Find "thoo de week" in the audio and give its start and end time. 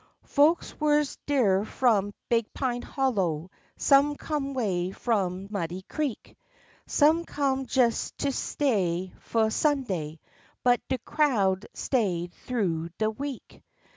12.47-13.61